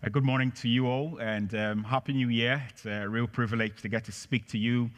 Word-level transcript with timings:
Good 0.00 0.24
morning 0.24 0.52
to 0.52 0.68
you 0.68 0.86
all 0.86 1.18
and 1.20 1.52
um, 1.56 1.82
Happy 1.82 2.12
New 2.12 2.28
Year. 2.28 2.62
It's 2.70 2.86
a 2.86 3.06
real 3.08 3.26
privilege 3.26 3.82
to 3.82 3.88
get 3.88 4.04
to 4.04 4.12
speak 4.12 4.46
to 4.46 4.56
you 4.56 4.90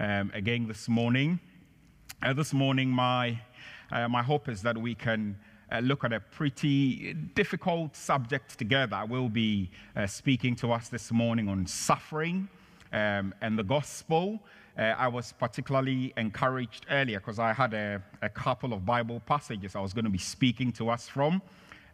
um, 0.00 0.32
again 0.34 0.66
this 0.66 0.88
morning. 0.88 1.38
Uh, 2.24 2.32
this 2.32 2.52
morning, 2.52 2.90
my, 2.90 3.40
uh, 3.92 4.08
my 4.08 4.20
hope 4.20 4.48
is 4.48 4.60
that 4.62 4.76
we 4.76 4.96
can 4.96 5.38
uh, 5.70 5.78
look 5.78 6.02
at 6.02 6.12
a 6.12 6.18
pretty 6.18 7.14
difficult 7.36 7.94
subject 7.94 8.58
together. 8.58 8.96
I 8.96 9.04
will 9.04 9.28
be 9.28 9.70
uh, 9.94 10.08
speaking 10.08 10.56
to 10.56 10.72
us 10.72 10.88
this 10.88 11.12
morning 11.12 11.48
on 11.48 11.64
suffering 11.64 12.48
um, 12.92 13.32
and 13.40 13.56
the 13.56 13.64
gospel. 13.64 14.40
Uh, 14.76 14.82
I 14.98 15.06
was 15.06 15.32
particularly 15.32 16.12
encouraged 16.16 16.84
earlier 16.90 17.20
because 17.20 17.38
I 17.38 17.52
had 17.52 17.74
a, 17.74 18.02
a 18.22 18.28
couple 18.28 18.72
of 18.72 18.84
Bible 18.84 19.22
passages 19.24 19.76
I 19.76 19.80
was 19.80 19.92
going 19.92 20.04
to 20.04 20.10
be 20.10 20.18
speaking 20.18 20.72
to 20.72 20.90
us 20.90 21.08
from. 21.08 21.40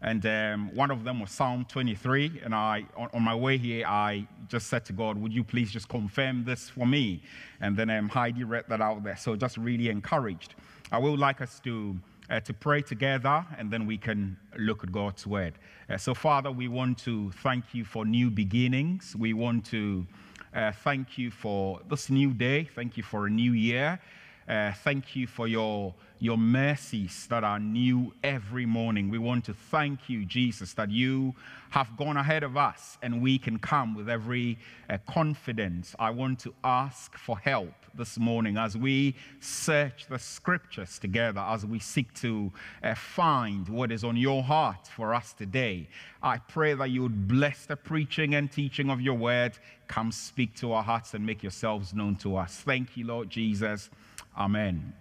And 0.05 0.27
um, 0.27 0.75
one 0.75 0.91
of 0.91 1.03
them 1.03 1.19
was 1.19 1.31
Psalm 1.31 1.65
23. 1.67 2.43
And 2.45 2.55
I, 2.55 2.85
on, 2.95 3.09
on, 3.15 3.23
my 3.23 3.35
way 3.35 3.57
here, 3.57 3.87
I 3.87 4.29
just 4.49 4.67
said 4.67 4.85
to 4.85 4.93
God, 4.93 5.17
Would 5.17 5.33
you 5.33 5.43
please 5.43 5.73
just 5.73 5.89
confirm 5.89 6.45
this 6.45 6.69
for 6.69 6.87
me? 6.87 7.23
And 7.63 7.75
then 7.75 7.89
um, 7.89 8.11
Heidi 8.11 8.45
read 8.45 8.65
that 8.69 8.83
out 8.83 9.03
there. 9.03 9.17
So 9.17 9.35
just 9.35 9.57
really 9.57 9.89
encouraged. 9.89 10.57
I 10.93 10.99
would 10.99 11.19
like 11.19 11.41
us 11.41 11.59
to, 11.61 11.97
uh, 12.29 12.41
to 12.41 12.53
pray 12.53 12.83
together 12.83 13.47
and 13.57 13.71
then 13.71 13.87
we 13.87 13.97
can 13.97 14.37
look 14.59 14.85
at 14.85 14.93
God's 14.93 15.27
word. 15.27 15.55
Uh, 15.89 15.97
so, 15.97 16.13
Father, 16.13 16.53
we 16.53 16.69
want 16.69 16.99
to 16.99 17.33
thank 17.43 17.73
you 17.73 17.87
for 17.87 18.05
new 18.05 18.31
beginnings. 18.31 19.17
We 19.19 19.33
want 19.33 19.65
to 19.67 20.07
uh, 20.55 20.73
thank 20.73 21.17
you 21.17 21.31
for 21.31 21.81
this 21.89 22.11
new 22.11 22.35
day. 22.35 22.69
Thank 22.75 22.99
you 22.99 23.03
for 23.03 23.27
a 23.27 23.31
new 23.31 23.53
year. 23.53 23.99
Uh, 24.49 24.73
thank 24.73 25.17
you 25.17 25.27
for 25.27 25.49
your, 25.49 25.95
your 26.19 26.37
mercies 26.37 27.27
that 27.31 27.43
are 27.43 27.59
new 27.59 28.13
every 28.23 28.67
morning. 28.67 29.09
We 29.09 29.19
want 29.19 29.45
to 29.47 29.55
thank 29.55 30.09
you, 30.09 30.27
Jesus, 30.27 30.75
that 30.75 30.91
you 30.91 31.35
have 31.71 31.97
gone 31.97 32.17
ahead 32.17 32.43
of 32.43 32.57
us 32.57 32.99
and 33.03 33.23
we 33.23 33.39
can 33.39 33.59
come 33.59 33.95
with 33.95 34.09
every 34.09 34.59
uh, 34.91 34.99
confidence. 35.09 35.97
I 35.99 36.11
want 36.11 36.39
to 36.41 36.55
ask 36.63 37.17
for 37.17 37.39
help 37.39 37.73
this 37.97 38.19
morning 38.19 38.59
as 38.59 38.77
we 38.77 39.15
search 39.41 40.07
the 40.09 40.19
scriptures 40.19 40.99
together, 40.99 41.41
as 41.41 41.65
we 41.65 41.79
seek 41.79 42.13
to 42.15 42.53
uh, 42.83 42.95
find 42.95 43.69
what 43.69 43.91
is 43.91 44.05
on 44.05 44.17
your 44.17 44.43
heart 44.43 44.89
for 44.89 45.15
us 45.15 45.33
today. 45.33 45.89
I 46.23 46.39
pray 46.39 46.75
that 46.75 46.91
you 46.91 47.03
would 47.03 47.27
bless 47.29 47.67
the 47.67 47.77
preaching 47.77 48.35
and 48.35 48.51
teaching 48.51 48.91
of 48.91 49.01
your 49.01 49.15
word. 49.15 49.59
Come 49.89 50.13
speak 50.13 50.55
to 50.57 50.73
our 50.73 50.83
hearts 50.83 51.15
and 51.15 51.25
make 51.25 51.43
yourselves 51.43 51.95
known 51.95 52.17
to 52.17 52.37
us. 52.37 52.57
Thank 52.57 52.97
you, 52.97 53.07
Lord 53.07 53.31
Jesus. 53.31 53.91
Amen. 54.37 54.93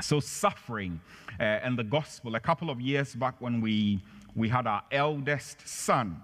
So, 0.00 0.20
suffering 0.20 1.00
uh, 1.38 1.42
and 1.42 1.78
the 1.78 1.84
gospel. 1.84 2.34
A 2.34 2.40
couple 2.40 2.70
of 2.70 2.80
years 2.80 3.14
back, 3.14 3.40
when 3.40 3.60
we, 3.60 4.02
we 4.34 4.48
had 4.48 4.66
our 4.66 4.82
eldest 4.90 5.66
son, 5.66 6.20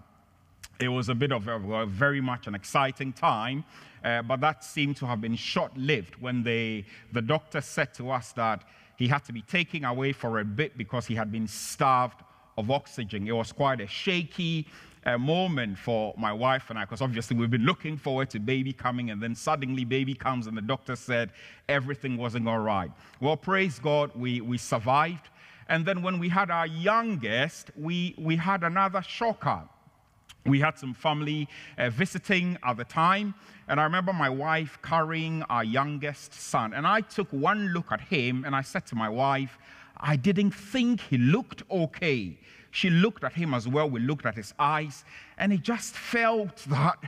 it 0.81 0.89
was 0.89 1.09
a 1.09 1.15
bit 1.15 1.33
of 1.33 1.49
a, 1.49 1.87
very 1.87 2.21
much 2.21 2.47
an 2.47 2.55
exciting 2.55 3.13
time, 3.13 3.65
uh, 4.05 4.23
but 4.23 4.41
that 4.41 4.65
seemed 4.65 4.97
to 4.97 5.07
have 5.07 5.21
been 5.21 5.35
short 5.35 5.77
lived 5.77 6.15
when 6.21 6.43
they, 6.43 6.85
the 7.13 7.23
doctor 7.23 7.61
said 7.61 7.93
to 7.95 8.11
us 8.11 8.33
that 8.33 8.65
he 8.97 9.09
had 9.09 9.25
to 9.25 9.33
be 9.33 9.43
taken 9.43 9.85
away 9.85 10.13
for 10.13 10.39
a 10.41 10.45
bit 10.45 10.79
because 10.79 11.07
he 11.07 11.15
had 11.15 11.31
been 11.31 11.49
starved 11.49 12.23
of 12.57 12.71
oxygen. 12.71 13.27
It 13.27 13.33
was 13.33 13.53
quite 13.53 13.81
a 13.81 13.87
shaky 13.87 14.67
a 15.05 15.19
moment 15.19 15.79
for 15.79 16.15
my 16.17 16.33
wife 16.33 16.71
and 16.71 16.79
I, 16.79 16.85
because 16.85 17.01
obviously 17.01 17.37
we've 17.37 17.51
been 17.51 17.65
looking 17.65 17.97
forward 17.97 18.31
to 18.31 18.39
baby 18.39 18.73
coming, 18.73 19.11
and 19.11 19.23
then 19.23 19.35
suddenly 19.35 19.85
baby 19.85 20.15
comes, 20.15 20.47
and 20.47 20.57
the 20.57 20.63
doctor 20.63 20.97
said 20.97 21.31
everything 21.69 22.17
wasn't 22.17 22.49
all 22.49 22.59
right. 22.59 22.91
Well, 23.21 23.37
praise 23.37 23.79
God, 23.79 24.11
we, 24.15 24.41
we 24.41 24.59
survived. 24.59 25.29
And 25.69 25.85
then 25.85 26.03
when 26.03 26.19
we 26.19 26.29
had 26.29 26.51
our 26.51 26.67
youngest, 26.67 27.71
we, 27.77 28.15
we 28.17 28.37
had 28.37 28.65
another 28.65 29.03
shocker. 29.03 29.63
We 30.47 30.61
had 30.61 30.79
some 30.79 30.95
family 30.95 31.47
uh, 31.77 31.91
visiting 31.91 32.57
at 32.65 32.79
the 32.79 32.85
time, 32.85 33.35
and 33.69 33.79
I 33.79 33.85
remember 33.85 34.15
my 34.15 34.31
wife 34.31 34.79
carrying 34.83 35.43
our 35.45 35.65
youngest 35.65 36.33
son. 36.33 36.73
And 36.73 36.87
I 36.87 37.03
took 37.03 37.31
one 37.33 37.69
look 37.69 37.93
at 37.93 38.01
him, 38.01 38.45
and 38.47 38.57
I 38.57 38.63
said 38.63 38.87
to 38.87 38.95
my 38.95 39.11
wife, 39.11 39.59
I 40.01 40.17
didn't 40.17 40.53
think 40.53 41.01
he 41.03 41.19
looked 41.19 41.65
okay. 41.71 42.39
She 42.79 42.91
looked 42.91 43.25
at 43.25 43.33
him 43.33 43.55
as 43.55 43.67
well. 43.67 43.91
We 43.91 43.99
looked 43.99 44.25
at 44.25 44.37
his 44.37 44.55
eyes, 44.57 45.05
and 45.37 45.51
he 45.51 45.59
just 45.59 45.97
felt 45.97 46.57
that 46.69 46.99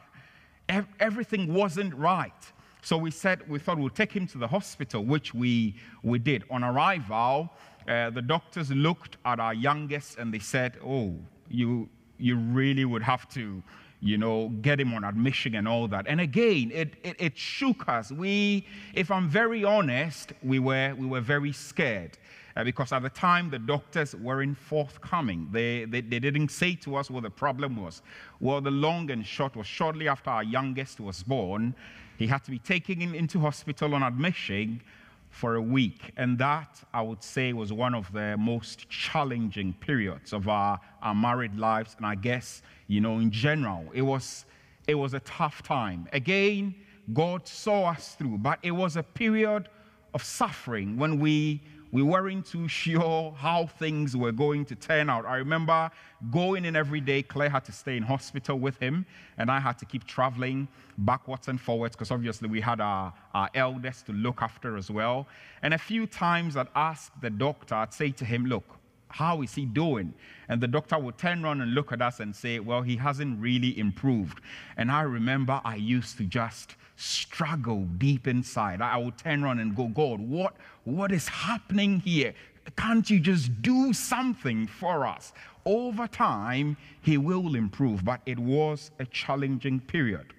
everything 0.99 1.55
wasn't 1.55 1.95
right. 1.95 2.43
So 2.83 2.97
we 2.97 3.13
said, 3.13 3.49
we 3.49 3.61
thought 3.61 3.79
we'll 3.79 3.99
take 4.03 4.11
him 4.11 4.27
to 4.29 4.39
the 4.39 4.49
hospital, 4.49 5.05
which 5.05 5.33
we, 5.33 5.77
we 6.03 6.19
did. 6.19 6.43
On 6.51 6.65
arrival, 6.65 7.51
uh, 7.87 8.11
the 8.11 8.21
doctors 8.21 8.73
looked 8.73 9.19
at 9.25 9.39
our 9.39 9.55
youngest 9.55 10.19
and 10.19 10.35
they 10.35 10.41
said, 10.41 10.77
Oh, 10.85 11.15
you, 11.49 11.89
you 12.19 12.37
really 12.37 12.85
would 12.85 13.03
have 13.05 13.29
to, 13.35 13.63
you 14.01 14.19
know, 14.19 14.49
get 14.63 14.81
him 14.81 14.93
on 14.93 15.05
admission 15.05 15.55
and 15.55 15.69
all 15.69 15.87
that. 15.87 16.07
And 16.09 16.21
again, 16.21 16.73
it, 16.75 16.95
it, 17.05 17.15
it 17.21 17.39
shook 17.39 17.89
us. 17.89 18.11
We, 18.11 18.67
if 18.95 19.09
I'm 19.13 19.29
very 19.29 19.63
honest, 19.63 20.33
we 20.43 20.59
were, 20.59 20.97
we 20.99 21.07
were 21.07 21.21
very 21.21 21.53
scared 21.53 22.19
uh, 22.57 22.65
because 22.65 22.93
at 22.93 23.03
the 23.03 23.11
time 23.11 23.51
the 23.51 23.59
doctors 23.59 24.15
weren't 24.15 24.59
forthcoming. 24.59 25.49
They, 25.53 25.85
they, 25.85 26.01
they 26.01 26.19
didn't 26.19 26.51
say 26.51 26.75
to 26.77 26.97
us 26.97 27.11
what 27.11 27.23
the 27.23 27.31
problem 27.31 27.77
was. 27.77 28.03
Well, 28.41 28.61
the 28.61 28.71
long 28.71 29.11
and 29.11 29.27
short 29.27 29.57
was 29.57 29.67
shortly 29.67 30.09
after 30.09 30.31
our 30.31 30.45
youngest 30.45 31.01
was 31.01 31.23
born, 31.23 31.75
he 32.19 32.27
had 32.27 32.45
to 32.45 32.51
be 32.51 32.59
taken 32.59 33.15
into 33.15 33.41
hospital 33.41 33.95
on 33.95 34.03
admission 34.03 34.83
for 35.31 35.55
a 35.55 35.63
week. 35.63 36.13
And 36.17 36.37
that, 36.39 36.83
I 36.93 37.03
would 37.03 37.23
say, 37.23 37.53
was 37.53 37.73
one 37.73 37.95
of 37.95 38.13
the 38.13 38.37
most 38.37 38.89
challenging 38.91 39.73
periods 39.75 40.33
of 40.33 40.49
our, 40.49 40.79
our 41.03 41.15
married 41.15 41.57
lives. 41.57 41.95
And 41.97 42.05
I 42.05 42.17
guess, 42.17 42.63
you 42.89 43.01
know, 43.01 43.19
in 43.19 43.31
general, 43.31 43.87
it 43.95 44.03
was, 44.03 44.45
it 44.87 44.97
was 44.97 45.15
a 45.15 45.21
tough 45.21 45.63
time. 45.63 46.09
Again, 46.13 46.75
God 47.13 47.47
saw 47.47 47.91
us 47.91 48.17
through, 48.17 48.39
but 48.39 48.59
it 48.63 48.73
was 48.73 48.97
a 48.97 49.03
period 49.03 49.69
of 50.13 50.23
suffering 50.23 50.97
when 50.97 51.19
we 51.19 51.63
we 51.93 52.03
weren't 52.03 52.47
too 52.47 52.69
sure 52.69 53.33
how 53.37 53.67
things 53.67 54.17
were 54.17 54.33
going 54.33 54.65
to 54.67 54.75
turn 54.77 55.11
out. 55.11 55.27
I 55.27 55.37
remember 55.37 55.91
going 56.31 56.65
in 56.65 56.77
every 56.77 57.01
day. 57.01 57.23
Claire 57.23 57.51
had 57.51 57.65
to 57.65 57.73
stay 57.73 57.97
in 57.97 58.03
hospital 58.03 58.59
with 58.59 58.79
him, 58.79 59.07
and 59.39 59.51
I 59.51 59.59
had 59.59 59.79
to 59.79 59.85
keep 59.85 60.05
traveling 60.05 60.69
backwards 60.99 61.49
and 61.49 61.61
forwards 61.61 61.97
because 61.97 62.11
obviously 62.11 62.49
we 62.49 62.61
had 62.61 62.81
our, 62.81 63.13
our 63.35 63.51
eldest 63.55 64.07
to 64.07 64.13
look 64.13 64.41
after 64.41 64.77
as 64.77 64.91
well. 64.91 65.27
And 65.63 65.75
a 65.75 65.79
few 65.79 66.07
times 66.07 66.57
I'd 66.57 66.69
ask 66.77 67.13
the 67.21 67.31
doctor, 67.31 67.75
I'd 67.75 67.93
say 67.93 68.11
to 68.13 68.25
him, 68.25 68.47
Look, 68.47 68.65
how 69.09 69.43
is 69.43 69.55
he 69.55 69.65
doing? 69.65 70.15
And 70.49 70.61
the 70.61 70.69
doctor 70.69 70.97
would 70.97 71.19
turn 71.19 71.45
around 71.45 71.61
and 71.61 71.75
look 71.75 71.91
at 71.91 72.01
us 72.01 72.21
and 72.21 72.35
say, 72.35 72.61
Well, 72.61 72.83
he 72.83 72.97
hasn't 72.97 73.41
really 73.41 73.77
improved. 73.77 74.41
And 74.77 74.93
I 74.93 75.03
remember 75.03 75.61
I 75.65 75.75
used 75.75 76.19
to 76.19 76.25
just 76.25 76.77
struggle 77.01 77.87
deep 77.99 78.27
inside. 78.27 78.81
I 78.83 78.97
will 78.99 79.13
turn 79.13 79.43
around 79.43 79.61
and 79.61 79.75
go, 79.75 79.89
God, 79.89 80.21
what, 80.21 80.55
what 80.85 81.13
is 81.13 81.27
happening 81.29 82.01
here? 82.01 82.35
Can't 82.77 83.09
you 83.09 83.19
just 83.19 83.63
do 83.63 83.93
something 83.93 84.67
for 84.67 85.07
us? 85.07 85.33
Over 85.65 86.07
time, 86.07 86.77
he 87.01 87.17
will 87.17 87.55
improve, 87.55 88.05
but 88.05 88.21
it 88.27 88.39
was 88.39 88.91
a 88.99 89.07
challenging 89.07 89.81
period 89.81 90.35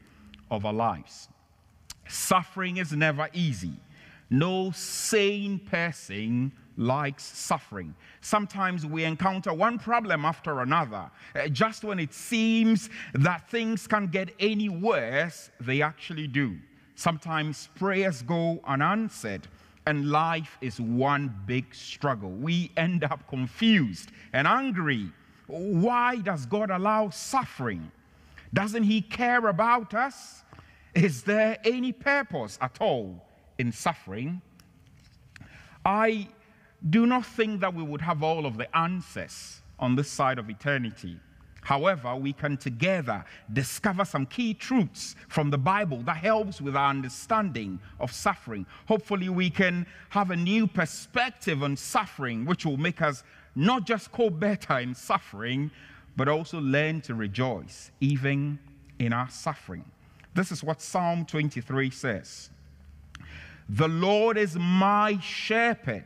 of 0.50 0.66
our 0.66 0.74
lives. 0.74 1.30
Suffering 2.08 2.78
is 2.78 2.92
never 2.92 3.30
easy. 3.34 3.74
No 4.30 4.72
sane 4.72 5.60
person 5.60 6.52
likes 6.81 7.24
suffering. 7.24 7.96
Sometimes 8.22 8.86
we 8.86 9.03
encounter 9.03 9.53
one 9.53 9.78
problem 9.80 10.25
after 10.25 10.62
another. 10.62 11.09
Uh, 11.36 11.47
just 11.47 11.84
when 11.84 12.00
it 12.00 12.14
seems 12.14 12.90
that 13.14 13.50
things 13.50 13.88
can't 13.88 14.12
get 14.12 14.34
any 14.40 14.68
worse, 14.68 15.52
they 15.62 15.81
actually 15.81 16.28
do. 16.28 16.58
Sometimes 16.96 17.70
prayers 17.75 18.22
go 18.24 18.59
unanswered, 18.66 19.47
and 19.86 20.09
life 20.09 20.58
is 20.62 20.81
one 20.81 21.34
big 21.46 21.74
struggle. 21.74 22.31
We 22.31 22.72
end 22.78 23.03
up 23.03 23.28
confused 23.28 24.12
and 24.34 24.47
angry. 24.47 25.12
Why 25.47 26.18
does 26.18 26.46
God 26.46 26.70
allow 26.70 27.09
suffering? 27.09 27.91
Doesn't 28.53 28.84
He 28.84 29.02
care 29.02 29.47
about 29.47 29.94
us? 29.94 30.44
Is 30.94 31.23
there 31.23 31.58
any 31.64 31.91
purpose 31.91 32.58
at 32.61 32.78
all 32.82 33.26
in 33.58 33.72
suffering? 33.72 34.41
I 35.85 36.28
do 36.90 37.06
not 37.06 37.26
think 37.26 37.62
that 37.62 37.74
we 37.74 37.84
would 37.84 38.02
have 38.02 38.24
all 38.24 38.46
of 38.46 38.58
the 38.58 38.76
answers 38.76 39.62
on 39.80 39.96
this 39.96 40.10
side 40.10 40.40
of 40.40 40.50
eternity. 40.50 41.18
However, 41.62 42.16
we 42.16 42.34
can 42.34 42.58
together 42.58 43.24
discover 43.54 44.04
some 44.04 44.26
key 44.26 44.56
truths 44.56 45.16
from 45.28 45.52
the 45.52 45.60
Bible 45.60 46.02
that 46.04 46.18
helps 46.18 46.60
with 46.60 46.76
our 46.76 46.90
understanding 46.90 47.80
of 48.00 48.12
suffering. 48.12 48.66
Hopefully, 48.88 49.30
we 49.30 49.52
can 49.52 49.86
have 50.10 50.32
a 50.32 50.36
new 50.36 50.66
perspective 50.66 51.62
on 51.62 51.78
suffering, 51.78 52.46
which 52.46 52.66
will 52.66 52.78
make 52.78 53.02
us 53.02 53.24
not 53.56 53.86
just 53.86 54.12
cope 54.12 54.40
better 54.40 54.80
in 54.80 54.96
suffering, 54.96 55.70
but 56.18 56.28
also 56.28 56.60
learn 56.60 57.00
to 57.02 57.14
rejoice 57.14 57.92
even 58.00 58.58
in 58.98 59.14
our 59.14 59.30
suffering. 59.30 59.86
This 60.34 60.52
is 60.52 60.64
what 60.64 60.82
Psalm 60.82 61.26
23 61.26 61.92
says 61.92 62.50
The 63.70 63.88
Lord 63.88 64.38
is 64.38 64.58
my 64.58 65.20
shepherd 65.20 66.06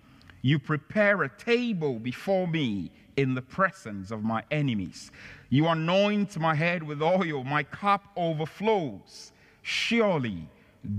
You 0.41 0.59
prepare 0.59 1.23
a 1.23 1.29
table 1.29 1.99
before 1.99 2.47
me 2.47 2.91
in 3.17 3.35
the 3.35 3.41
presence 3.41 4.11
of 4.11 4.23
my 4.23 4.43
enemies. 4.51 5.11
You 5.49 5.67
anoint 5.67 6.39
my 6.39 6.55
head 6.55 6.81
with 6.81 7.01
oil, 7.01 7.43
my 7.43 7.63
cup 7.63 8.03
overflows. 8.15 9.31
Surely 9.61 10.47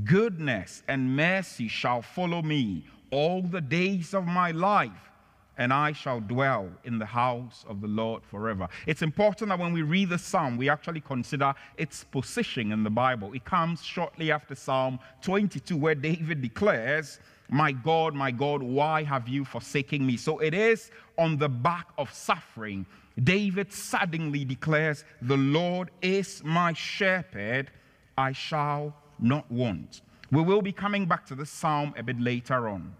goodness 0.04 0.82
and 0.86 1.16
mercy 1.16 1.68
shall 1.68 2.02
follow 2.02 2.42
me 2.42 2.84
all 3.10 3.42
the 3.42 3.60
days 3.60 4.14
of 4.14 4.26
my 4.26 4.52
life 4.52 5.12
and 5.58 5.72
I 5.72 5.92
shall 5.92 6.20
dwell 6.20 6.70
in 6.84 6.98
the 6.98 7.06
house 7.06 7.64
of 7.68 7.80
the 7.80 7.86
Lord 7.86 8.24
forever. 8.24 8.68
It's 8.86 9.02
important 9.02 9.50
that 9.50 9.58
when 9.58 9.72
we 9.72 9.82
read 9.82 10.08
the 10.08 10.18
psalm, 10.18 10.56
we 10.56 10.68
actually 10.68 11.00
consider 11.00 11.54
its 11.76 12.04
position 12.04 12.72
in 12.72 12.82
the 12.82 12.90
Bible. 12.90 13.32
It 13.34 13.44
comes 13.44 13.82
shortly 13.82 14.32
after 14.32 14.54
Psalm 14.54 14.98
22, 15.20 15.76
where 15.76 15.94
David 15.94 16.40
declares, 16.40 17.20
My 17.52 17.70
God, 17.70 18.14
my 18.14 18.30
God, 18.30 18.62
why 18.62 19.02
have 19.02 19.28
you 19.28 19.44
forsaken 19.44 20.06
me? 20.06 20.16
So 20.16 20.38
it 20.38 20.54
is 20.54 20.90
on 21.18 21.36
the 21.36 21.50
back 21.50 21.86
of 21.98 22.10
suffering. 22.10 22.86
David 23.22 23.70
suddenly 23.70 24.42
declares, 24.42 25.04
The 25.20 25.36
Lord 25.36 25.90
is 26.00 26.42
my 26.42 26.72
shepherd, 26.72 27.70
I 28.16 28.32
shall 28.32 28.96
not 29.18 29.52
want. 29.52 30.00
We 30.30 30.40
will 30.40 30.62
be 30.62 30.72
coming 30.72 31.04
back 31.04 31.26
to 31.26 31.34
the 31.34 31.44
psalm 31.44 31.92
a 31.98 32.02
bit 32.02 32.18
later 32.18 32.70
on. 32.70 32.94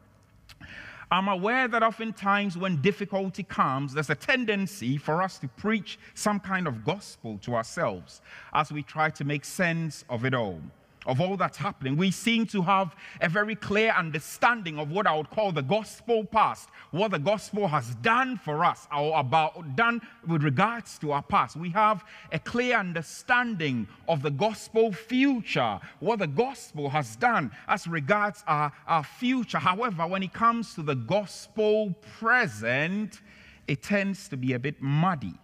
I'm 1.11 1.29
aware 1.29 1.67
that 1.69 1.83
oftentimes 1.83 2.59
when 2.59 2.83
difficulty 2.83 3.45
comes, 3.45 3.95
there's 3.95 4.11
a 4.11 4.15
tendency 4.15 4.99
for 4.99 5.23
us 5.23 5.39
to 5.39 5.49
preach 5.49 5.99
some 6.13 6.39
kind 6.39 6.67
of 6.67 6.85
gospel 6.85 7.39
to 7.45 7.55
ourselves 7.55 8.21
as 8.53 8.71
we 8.71 8.83
try 8.83 9.09
to 9.09 9.25
make 9.25 9.47
sense 9.47 10.05
of 10.11 10.27
it 10.27 10.35
all 10.35 10.61
of 11.07 11.21
all 11.21 11.37
that's 11.37 11.59
happening, 11.59 11.97
we 11.97 12.11
seem 12.11 12.47
to 12.47 12.63
have 12.63 12.95
a 13.21 13.29
very 13.29 13.55
clear 13.55 13.93
understanding 13.93 14.79
of 14.79 14.91
what 14.91 15.07
I 15.07 15.17
would 15.17 15.31
call 15.31 15.53
the 15.53 15.63
gospel 15.63 16.25
past, 16.25 16.69
what 16.91 17.11
the 17.11 17.19
gospel 17.19 17.69
has 17.69 17.95
done 17.97 18.37
for 18.37 18.65
us, 18.65 18.87
or 18.97 19.19
about 19.19 19.77
done 19.77 20.01
with 20.27 20.43
regards 20.43 20.99
to 20.99 21.13
our 21.13 21.23
past. 21.23 21.57
We 21.57 21.71
have 21.71 22.05
a 22.33 22.39
clear 22.39 22.77
understanding 22.77 23.89
of 24.09 24.23
the 24.23 24.31
gospel 24.31 24.93
future, 24.93 25.81
what 26.01 26.19
the 26.19 26.27
gospel 26.27 26.89
has 26.91 27.17
done 27.17 27.51
as 27.69 27.87
regards 27.87 28.45
our, 28.47 28.73
our 28.87 29.05
future. 29.05 29.59
However, 29.59 30.07
when 30.07 30.23
it 30.23 30.33
comes 30.33 30.75
to 30.75 30.83
the 30.83 30.95
gospel 30.95 31.95
present, 32.19 33.21
it 33.67 33.83
tends 33.83 34.29
to 34.29 34.37
be 34.37 34.53
a 34.53 34.59
bit 34.59 34.81
muddy. 34.81 35.35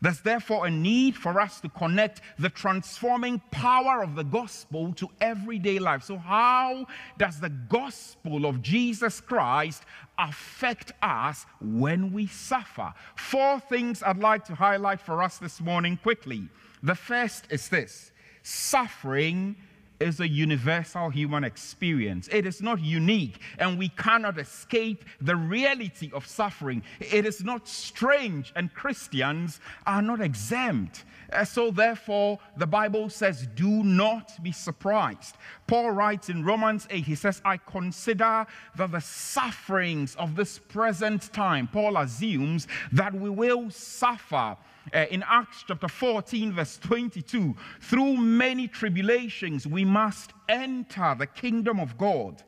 There's 0.00 0.20
therefore 0.20 0.66
a 0.66 0.70
need 0.70 1.16
for 1.16 1.40
us 1.40 1.60
to 1.60 1.68
connect 1.68 2.20
the 2.38 2.48
transforming 2.48 3.40
power 3.50 4.02
of 4.02 4.14
the 4.14 4.22
gospel 4.22 4.92
to 4.94 5.08
everyday 5.20 5.78
life. 5.80 6.04
So, 6.04 6.16
how 6.16 6.86
does 7.16 7.40
the 7.40 7.48
gospel 7.48 8.46
of 8.46 8.62
Jesus 8.62 9.20
Christ 9.20 9.82
affect 10.16 10.92
us 11.02 11.46
when 11.60 12.12
we 12.12 12.28
suffer? 12.28 12.94
Four 13.16 13.58
things 13.58 14.02
I'd 14.02 14.18
like 14.18 14.44
to 14.46 14.54
highlight 14.54 15.00
for 15.00 15.22
us 15.22 15.38
this 15.38 15.60
morning 15.60 15.98
quickly. 16.00 16.48
The 16.82 16.94
first 16.94 17.46
is 17.50 17.68
this 17.68 18.12
suffering 18.42 19.56
is 20.00 20.20
a 20.20 20.28
universal 20.28 21.10
human 21.10 21.44
experience. 21.44 22.28
It 22.30 22.46
is 22.46 22.62
not 22.62 22.80
unique, 22.80 23.40
and 23.58 23.78
we 23.78 23.88
cannot 23.90 24.38
escape 24.38 25.04
the 25.20 25.36
reality 25.36 26.10
of 26.12 26.26
suffering. 26.26 26.82
It 27.00 27.26
is 27.26 27.44
not 27.44 27.68
strange, 27.68 28.52
and 28.56 28.72
Christians 28.72 29.60
are 29.86 30.02
not 30.02 30.20
exempt. 30.20 31.04
Uh, 31.32 31.44
so, 31.44 31.70
therefore, 31.70 32.38
the 32.56 32.66
Bible 32.66 33.10
says, 33.10 33.46
do 33.54 33.84
not 33.84 34.42
be 34.42 34.52
surprised. 34.52 35.36
Paul 35.66 35.90
writes 35.90 36.30
in 36.30 36.44
Romans 36.44 36.86
8, 36.90 37.04
he 37.04 37.14
says, 37.14 37.42
I 37.44 37.58
consider 37.58 38.46
that 38.76 38.92
the 38.92 39.00
sufferings 39.00 40.14
of 40.16 40.36
this 40.36 40.58
present 40.58 41.32
time, 41.32 41.68
Paul 41.68 41.96
assumes 41.98 42.66
that 42.92 43.12
we 43.12 43.28
will 43.28 43.70
suffer 43.70 44.56
uh, 44.94 45.06
in 45.10 45.24
Acts 45.26 45.64
chapter 45.66 45.88
14, 45.88 46.52
verse 46.52 46.78
22, 46.78 47.54
through 47.80 48.16
many 48.16 48.68
tribulations 48.68 49.66
we 49.66 49.84
must 49.84 50.32
enter 50.48 51.14
the 51.18 51.26
kingdom 51.26 51.80
of 51.80 51.96
God. 51.98 52.42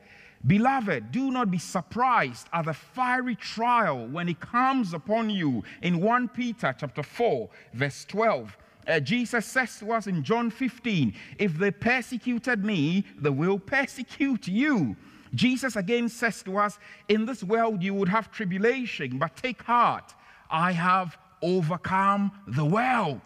Beloved, 0.46 1.12
do 1.12 1.30
not 1.30 1.50
be 1.50 1.58
surprised 1.58 2.48
at 2.52 2.64
the 2.64 2.72
fiery 2.72 3.36
trial 3.36 4.06
when 4.06 4.28
it 4.28 4.40
comes 4.40 4.94
upon 4.94 5.28
you. 5.28 5.62
In 5.82 6.00
1 6.00 6.28
Peter 6.28 6.74
chapter 6.78 7.02
4, 7.02 7.48
verse 7.74 8.06
12, 8.06 8.56
uh, 8.88 9.00
Jesus 9.00 9.44
says 9.44 9.78
to 9.78 9.92
us 9.92 10.06
in 10.06 10.24
John 10.24 10.50
15, 10.50 11.14
If 11.38 11.58
they 11.58 11.70
persecuted 11.70 12.64
me, 12.64 13.04
they 13.18 13.30
will 13.30 13.58
persecute 13.58 14.48
you. 14.48 14.96
Jesus 15.34 15.76
again 15.76 16.08
says 16.08 16.42
to 16.44 16.56
us, 16.56 16.78
In 17.08 17.26
this 17.26 17.44
world 17.44 17.82
you 17.82 17.94
would 17.94 18.08
have 18.08 18.32
tribulation, 18.32 19.18
but 19.18 19.36
take 19.36 19.62
heart. 19.62 20.14
I 20.50 20.72
have 20.72 21.18
overcome 21.42 22.32
the 22.46 22.64
world. 22.64 23.20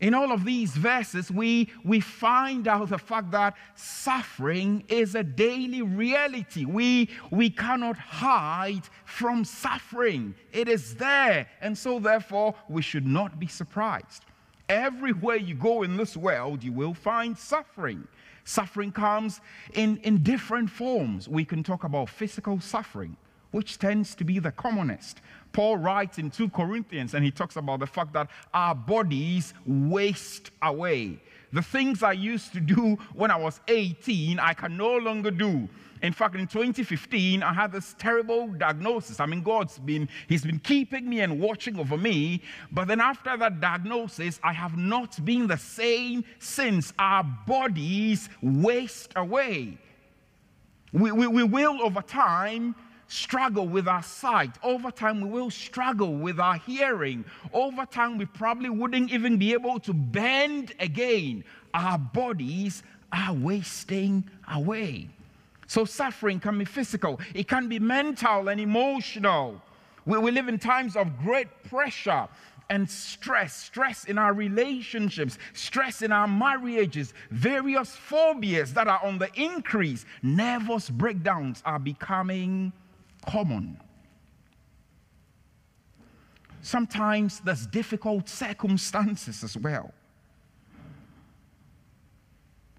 In 0.00 0.14
all 0.14 0.30
of 0.30 0.44
these 0.44 0.76
verses, 0.76 1.28
we, 1.28 1.68
we 1.84 1.98
find 1.98 2.68
out 2.68 2.88
the 2.90 2.98
fact 2.98 3.32
that 3.32 3.56
suffering 3.74 4.84
is 4.88 5.16
a 5.16 5.24
daily 5.24 5.82
reality. 5.82 6.64
We, 6.64 7.08
we 7.32 7.50
cannot 7.50 7.98
hide 7.98 8.84
from 9.04 9.44
suffering, 9.44 10.36
it 10.52 10.68
is 10.68 10.94
there. 10.94 11.48
And 11.60 11.76
so, 11.76 11.98
therefore, 11.98 12.54
we 12.68 12.80
should 12.80 13.06
not 13.06 13.40
be 13.40 13.48
surprised. 13.48 14.24
Everywhere 14.68 15.36
you 15.36 15.54
go 15.54 15.82
in 15.82 15.96
this 15.96 16.16
world, 16.16 16.62
you 16.62 16.72
will 16.72 16.94
find 16.94 17.36
suffering. 17.36 18.06
Suffering 18.44 18.92
comes 18.92 19.40
in, 19.74 19.96
in 20.04 20.22
different 20.22 20.70
forms. 20.70 21.28
We 21.28 21.44
can 21.44 21.62
talk 21.64 21.84
about 21.84 22.08
physical 22.08 22.60
suffering, 22.60 23.16
which 23.50 23.78
tends 23.78 24.14
to 24.16 24.24
be 24.24 24.38
the 24.38 24.52
commonest. 24.52 25.20
Paul 25.52 25.78
writes 25.78 26.18
in 26.18 26.30
2 26.30 26.50
Corinthians 26.50 27.14
and 27.14 27.24
he 27.24 27.30
talks 27.30 27.56
about 27.56 27.80
the 27.80 27.86
fact 27.86 28.12
that 28.12 28.28
our 28.52 28.74
bodies 28.74 29.54
waste 29.66 30.50
away. 30.62 31.18
The 31.52 31.62
things 31.62 32.02
I 32.02 32.12
used 32.12 32.52
to 32.52 32.60
do 32.60 32.98
when 33.14 33.30
I 33.30 33.36
was 33.36 33.60
18, 33.68 34.38
I 34.38 34.52
can 34.52 34.76
no 34.76 34.96
longer 34.96 35.30
do. 35.30 35.68
In 36.02 36.12
fact, 36.12 36.36
in 36.36 36.46
2015, 36.46 37.42
I 37.42 37.52
had 37.52 37.72
this 37.72 37.94
terrible 37.98 38.46
diagnosis. 38.48 39.18
I 39.18 39.26
mean, 39.26 39.42
God's 39.42 39.78
been, 39.78 40.08
He's 40.28 40.44
been 40.44 40.60
keeping 40.60 41.08
me 41.08 41.20
and 41.20 41.40
watching 41.40 41.78
over 41.78 41.96
me. 41.96 42.42
But 42.70 42.86
then 42.86 43.00
after 43.00 43.36
that 43.36 43.60
diagnosis, 43.60 44.38
I 44.44 44.52
have 44.52 44.76
not 44.76 45.24
been 45.24 45.46
the 45.46 45.56
same 45.56 46.24
since. 46.38 46.92
Our 46.98 47.24
bodies 47.46 48.28
waste 48.42 49.12
away. 49.16 49.78
We, 50.92 51.10
we, 51.12 51.26
we 51.26 51.42
will, 51.42 51.82
over 51.82 52.00
time, 52.00 52.74
struggle 53.08 53.66
with 53.66 53.88
our 53.88 54.02
sight. 54.02 54.52
Over 54.62 54.90
time, 54.90 55.20
we 55.20 55.28
will 55.28 55.50
struggle 55.50 56.14
with 56.14 56.38
our 56.38 56.56
hearing. 56.56 57.24
Over 57.52 57.84
time, 57.86 58.18
we 58.18 58.26
probably 58.26 58.70
wouldn't 58.70 59.10
even 59.10 59.38
be 59.38 59.54
able 59.54 59.80
to 59.80 59.92
bend 59.92 60.74
again. 60.78 61.42
Our 61.74 61.98
bodies 61.98 62.82
are 63.12 63.34
wasting 63.34 64.28
away. 64.52 65.08
So, 65.66 65.84
suffering 65.84 66.40
can 66.40 66.58
be 66.58 66.64
physical, 66.64 67.20
it 67.34 67.48
can 67.48 67.68
be 67.68 67.78
mental 67.78 68.48
and 68.48 68.60
emotional. 68.60 69.60
We, 70.06 70.16
we 70.18 70.30
live 70.30 70.48
in 70.48 70.58
times 70.58 70.96
of 70.96 71.18
great 71.18 71.48
pressure 71.64 72.28
and 72.70 72.88
stress, 72.88 73.56
stress 73.56 74.04
in 74.04 74.18
our 74.18 74.32
relationships, 74.32 75.38
stress 75.54 76.02
in 76.02 76.12
our 76.12 76.28
marriages, 76.28 77.14
various 77.30 77.90
phobias 77.90 78.74
that 78.74 78.88
are 78.88 79.02
on 79.02 79.18
the 79.18 79.30
increase, 79.34 80.04
nervous 80.22 80.90
breakdowns 80.90 81.62
are 81.64 81.78
becoming 81.78 82.72
common. 83.28 83.78
Sometimes 86.62 87.40
there's 87.40 87.66
difficult 87.66 88.28
circumstances 88.28 89.44
as 89.44 89.56
well. 89.56 89.92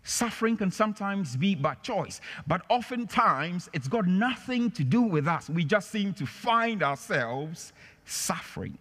Suffering 0.03 0.57
can 0.57 0.71
sometimes 0.71 1.37
be 1.37 1.53
by 1.53 1.75
choice, 1.75 2.19
but 2.47 2.63
oftentimes 2.69 3.69
it's 3.73 3.87
got 3.87 4.07
nothing 4.07 4.71
to 4.71 4.83
do 4.83 5.01
with 5.01 5.27
us. 5.27 5.49
We 5.49 5.63
just 5.63 5.91
seem 5.91 6.13
to 6.15 6.25
find 6.25 6.81
ourselves 6.81 7.73
suffering. 8.05 8.77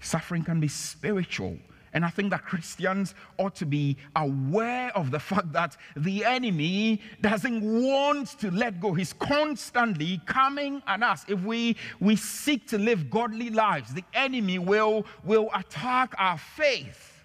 Suffering 0.00 0.44
can 0.44 0.60
be 0.60 0.68
spiritual 0.68 1.58
And 1.96 2.04
I 2.04 2.10
think 2.10 2.28
that 2.28 2.44
Christians 2.44 3.14
ought 3.38 3.54
to 3.54 3.64
be 3.64 3.96
aware 4.14 4.94
of 4.94 5.10
the 5.10 5.18
fact 5.18 5.54
that 5.54 5.78
the 5.96 6.26
enemy 6.26 7.00
doesn't 7.22 7.62
want 7.62 8.38
to 8.40 8.50
let 8.50 8.82
go. 8.82 8.92
He's 8.92 9.14
constantly 9.14 10.20
coming 10.26 10.82
at 10.86 11.02
us. 11.02 11.24
If 11.26 11.40
we, 11.40 11.74
we 11.98 12.16
seek 12.16 12.68
to 12.68 12.76
live 12.76 13.08
godly 13.08 13.48
lives, 13.48 13.94
the 13.94 14.04
enemy 14.12 14.58
will, 14.58 15.06
will 15.24 15.48
attack 15.54 16.14
our 16.18 16.36
faith. 16.36 17.24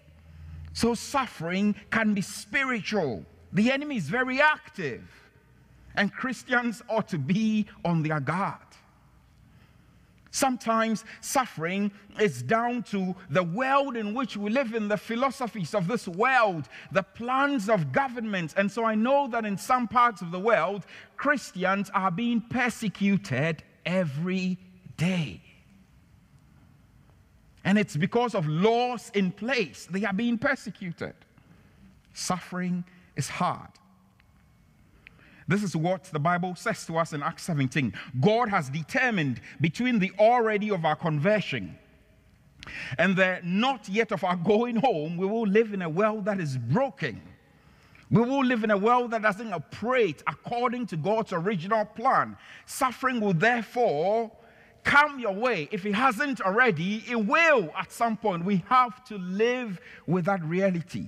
So 0.71 0.93
suffering 0.93 1.75
can 1.89 2.13
be 2.13 2.21
spiritual. 2.21 3.25
The 3.51 3.73
enemy 3.73 3.97
is 3.97 4.07
very 4.07 4.39
active. 4.39 5.03
And 5.95 6.13
Christians 6.13 6.81
ought 6.87 7.09
to 7.09 7.17
be 7.17 7.65
on 7.83 8.03
their 8.03 8.21
guard. 8.21 8.70
Sometimes 10.31 11.03
suffering 11.19 11.91
is 12.19 12.41
down 12.41 12.83
to 12.83 13.15
the 13.29 13.43
world 13.43 13.97
in 13.97 14.13
which 14.13 14.37
we 14.37 14.49
live 14.49 14.73
in, 14.73 14.87
the 14.87 14.97
philosophies 14.97 15.75
of 15.75 15.89
this 15.89 16.07
world, 16.07 16.69
the 16.91 17.03
plans 17.03 17.69
of 17.69 17.91
governments. 17.91 18.53
And 18.55 18.71
so 18.71 18.85
I 18.85 18.95
know 18.95 19.27
that 19.27 19.45
in 19.45 19.57
some 19.57 19.89
parts 19.89 20.21
of 20.21 20.31
the 20.31 20.39
world, 20.39 20.85
Christians 21.17 21.91
are 21.93 22.11
being 22.11 22.41
persecuted 22.49 23.61
every 23.85 24.57
day. 24.95 25.41
And 27.65 27.77
it's 27.77 27.97
because 27.97 28.33
of 28.33 28.47
laws 28.47 29.11
in 29.13 29.31
place, 29.31 29.87
they 29.91 30.05
are 30.05 30.13
being 30.13 30.37
persecuted. 30.37 31.13
Suffering 32.13 32.85
is 33.17 33.27
hard. 33.27 33.69
This 35.51 35.63
is 35.63 35.75
what 35.75 36.05
the 36.05 36.19
Bible 36.19 36.55
says 36.55 36.85
to 36.85 36.97
us 36.97 37.11
in 37.11 37.21
Acts 37.21 37.43
17. 37.43 37.93
God 38.21 38.47
has 38.47 38.69
determined 38.69 39.41
between 39.59 39.99
the 39.99 40.13
already 40.17 40.71
of 40.71 40.85
our 40.85 40.95
conversion 40.95 41.77
and 42.97 43.17
the 43.17 43.41
not 43.43 43.89
yet 43.89 44.13
of 44.13 44.23
our 44.23 44.37
going 44.37 44.77
home, 44.77 45.17
we 45.17 45.27
will 45.27 45.45
live 45.45 45.73
in 45.73 45.81
a 45.81 45.89
world 45.89 46.23
that 46.23 46.39
is 46.39 46.57
broken. 46.57 47.21
We 48.09 48.21
will 48.21 48.45
live 48.45 48.63
in 48.63 48.71
a 48.71 48.77
world 48.77 49.11
that 49.11 49.23
doesn't 49.23 49.51
operate 49.51 50.23
according 50.25 50.87
to 50.87 50.95
God's 50.95 51.33
original 51.33 51.83
plan. 51.83 52.37
Suffering 52.65 53.19
will 53.19 53.33
therefore 53.33 54.31
come 54.85 55.19
your 55.19 55.33
way. 55.33 55.67
If 55.69 55.85
it 55.85 55.95
hasn't 55.95 56.39
already, 56.39 57.03
it 57.09 57.25
will 57.25 57.73
at 57.77 57.91
some 57.91 58.15
point. 58.15 58.45
We 58.45 58.63
have 58.69 59.03
to 59.05 59.17
live 59.17 59.81
with 60.07 60.23
that 60.25 60.41
reality. 60.45 61.07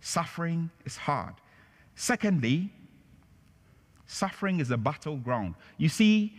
Suffering 0.00 0.70
is 0.84 0.96
hard. 0.96 1.34
Secondly, 1.96 2.72
Suffering 4.12 4.58
is 4.58 4.72
a 4.72 4.76
battleground. 4.76 5.54
You 5.78 5.88
see, 5.88 6.34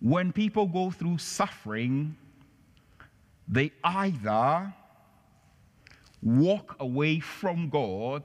when 0.00 0.32
people 0.32 0.66
go 0.66 0.90
through 0.90 1.18
suffering, 1.18 2.16
they 3.46 3.72
either 3.84 4.72
walk 6.22 6.76
away 6.80 7.20
from 7.20 7.68
God 7.68 8.22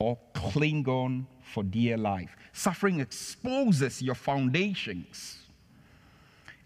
or 0.00 0.18
cling 0.34 0.88
on 0.88 1.28
for 1.40 1.62
dear 1.62 1.96
life. 1.96 2.34
Suffering 2.52 2.98
exposes 2.98 4.02
your 4.02 4.16
foundations. 4.16 5.38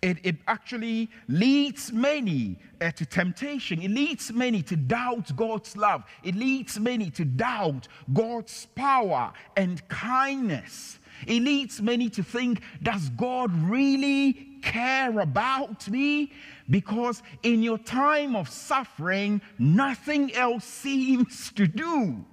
It, 0.01 0.19
it 0.23 0.37
actually 0.47 1.11
leads 1.29 1.93
many 1.93 2.57
uh, 2.81 2.93
to 2.93 3.05
temptation. 3.05 3.83
It 3.83 3.91
leads 3.91 4.33
many 4.33 4.63
to 4.63 4.77
doubt 4.77 5.35
God's 5.37 5.77
love. 5.77 6.05
It 6.23 6.37
leads 6.37 6.79
many 6.79 7.11
to 7.11 7.25
doubt 7.25 7.89
God's 8.13 8.67
power 8.77 9.33
and 9.57 9.87
kindness. 9.89 10.98
It 11.27 11.43
leads 11.43 11.81
many 11.81 12.09
to 12.11 12.23
think, 12.23 12.61
does 12.83 13.09
God 13.11 13.53
really 13.69 14.33
care 14.63 15.19
about 15.19 15.89
me? 15.89 16.33
Because 16.69 17.23
in 17.43 17.63
your 17.63 17.79
time 17.79 18.37
of 18.37 18.49
suffering, 18.49 19.41
nothing 19.59 20.35
else 20.35 20.65
seems 20.65 21.53
to 21.53 21.67
do. 21.67 22.25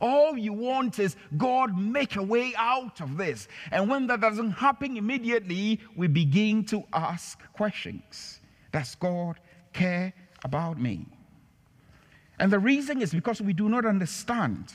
All 0.00 0.36
you 0.36 0.52
want 0.52 0.98
is 0.98 1.16
God 1.36 1.78
make 1.78 2.16
a 2.16 2.22
way 2.22 2.52
out 2.56 3.00
of 3.00 3.16
this. 3.16 3.48
And 3.70 3.88
when 3.88 4.06
that 4.08 4.20
doesn't 4.20 4.52
happen 4.52 4.96
immediately, 4.96 5.80
we 5.96 6.06
begin 6.06 6.64
to 6.66 6.84
ask 6.92 7.40
questions. 7.54 8.40
Does 8.72 8.94
God 8.94 9.40
care 9.72 10.12
about 10.44 10.78
me? 10.78 11.06
And 12.38 12.52
the 12.52 12.58
reason 12.58 13.00
is 13.00 13.12
because 13.12 13.40
we 13.40 13.54
do 13.54 13.68
not 13.70 13.86
understand 13.86 14.74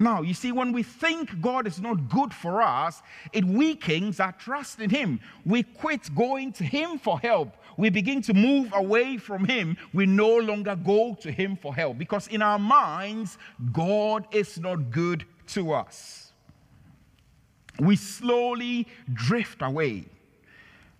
now, 0.00 0.22
you 0.22 0.32
see, 0.32 0.52
when 0.52 0.72
we 0.72 0.84
think 0.84 1.40
God 1.40 1.66
is 1.66 1.80
not 1.80 2.08
good 2.08 2.32
for 2.32 2.62
us, 2.62 3.02
it 3.32 3.44
weakens 3.44 4.20
our 4.20 4.32
trust 4.32 4.78
in 4.80 4.90
Him. 4.90 5.20
We 5.44 5.64
quit 5.64 6.14
going 6.14 6.52
to 6.52 6.64
Him 6.64 6.98
for 6.98 7.18
help. 7.18 7.56
We 7.76 7.90
begin 7.90 8.22
to 8.22 8.34
move 8.34 8.72
away 8.74 9.16
from 9.16 9.44
Him. 9.44 9.76
We 9.92 10.06
no 10.06 10.36
longer 10.36 10.76
go 10.76 11.16
to 11.20 11.32
Him 11.32 11.56
for 11.56 11.74
help 11.74 11.98
because 11.98 12.28
in 12.28 12.42
our 12.42 12.60
minds, 12.60 13.38
God 13.72 14.26
is 14.32 14.58
not 14.58 14.90
good 14.90 15.24
to 15.48 15.72
us. 15.72 16.32
We 17.80 17.96
slowly 17.96 18.86
drift 19.12 19.62
away. 19.62 20.04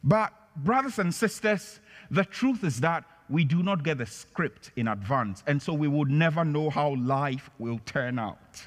But, 0.02 0.32
brothers 0.56 0.98
and 0.98 1.14
sisters, 1.14 1.78
the 2.10 2.24
truth 2.24 2.64
is 2.64 2.80
that 2.80 3.04
we 3.28 3.44
do 3.44 3.62
not 3.62 3.84
get 3.84 3.98
the 3.98 4.06
script 4.06 4.72
in 4.76 4.88
advance, 4.88 5.42
and 5.46 5.60
so 5.60 5.72
we 5.74 5.86
would 5.86 6.10
never 6.10 6.44
know 6.44 6.70
how 6.70 6.94
life 6.94 7.50
will 7.58 7.78
turn 7.84 8.18
out. 8.18 8.66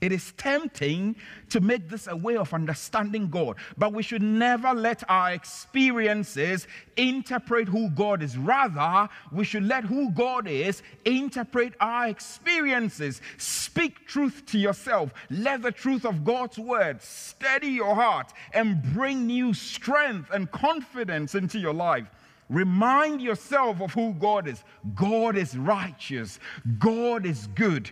It 0.00 0.12
is 0.12 0.32
tempting 0.32 1.16
to 1.50 1.60
make 1.60 1.88
this 1.90 2.06
a 2.06 2.16
way 2.16 2.36
of 2.36 2.54
understanding 2.54 3.28
God, 3.28 3.56
but 3.76 3.92
we 3.92 4.02
should 4.02 4.22
never 4.22 4.72
let 4.72 5.02
our 5.10 5.32
experiences 5.32 6.66
interpret 6.96 7.68
who 7.68 7.90
God 7.90 8.22
is. 8.22 8.36
Rather, 8.38 9.08
we 9.30 9.44
should 9.44 9.64
let 9.64 9.84
who 9.84 10.10
God 10.10 10.46
is 10.48 10.82
interpret 11.04 11.74
our 11.80 12.08
experiences. 12.08 13.20
Speak 13.36 14.06
truth 14.06 14.44
to 14.46 14.58
yourself. 14.58 15.12
Let 15.28 15.62
the 15.62 15.72
truth 15.72 16.06
of 16.06 16.24
God's 16.24 16.58
word 16.58 17.02
steady 17.02 17.68
your 17.68 17.94
heart 17.94 18.32
and 18.54 18.82
bring 18.94 19.26
new 19.26 19.52
strength 19.52 20.30
and 20.32 20.50
confidence 20.50 21.34
into 21.34 21.58
your 21.58 21.74
life. 21.74 22.06
Remind 22.50 23.20
yourself 23.20 23.80
of 23.80 23.92
who 23.92 24.12
God 24.14 24.48
is. 24.48 24.64
God 24.96 25.36
is 25.36 25.56
righteous. 25.56 26.40
God 26.80 27.24
is 27.24 27.46
good. 27.54 27.90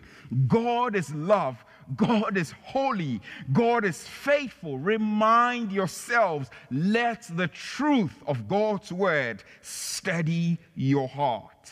God 0.48 0.96
is 0.96 1.14
love. 1.14 1.64
God 1.96 2.36
is 2.36 2.52
holy. 2.62 3.20
God 3.52 3.84
is 3.84 4.06
faithful. 4.06 4.78
Remind 4.78 5.72
yourselves. 5.72 6.50
Let 6.70 7.26
the 7.34 7.48
truth 7.48 8.14
of 8.26 8.48
God's 8.48 8.92
word 8.92 9.42
steady 9.62 10.58
your 10.74 11.08
heart. 11.08 11.70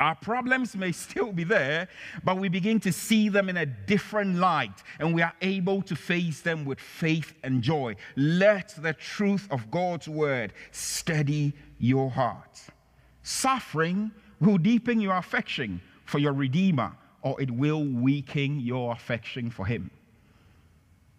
Our 0.00 0.14
problems 0.14 0.74
may 0.74 0.92
still 0.92 1.30
be 1.30 1.44
there, 1.44 1.86
but 2.24 2.38
we 2.38 2.48
begin 2.48 2.80
to 2.80 2.92
see 2.92 3.28
them 3.28 3.50
in 3.50 3.58
a 3.58 3.66
different 3.66 4.36
light 4.36 4.82
and 4.98 5.14
we 5.14 5.20
are 5.20 5.34
able 5.42 5.82
to 5.82 5.94
face 5.94 6.40
them 6.40 6.64
with 6.64 6.80
faith 6.80 7.34
and 7.44 7.62
joy. 7.62 7.96
Let 8.16 8.74
the 8.82 8.94
truth 8.94 9.46
of 9.50 9.70
God's 9.70 10.08
word 10.08 10.54
steady 10.70 11.52
your 11.78 12.10
heart. 12.10 12.62
Suffering 13.22 14.10
will 14.40 14.56
deepen 14.56 15.02
your 15.02 15.16
affection 15.16 15.82
for 16.06 16.18
your 16.18 16.32
Redeemer 16.32 16.96
or 17.22 17.40
it 17.40 17.50
will 17.50 17.84
weaken 17.84 18.60
your 18.60 18.92
affection 18.92 19.50
for 19.50 19.66
Him. 19.66 19.90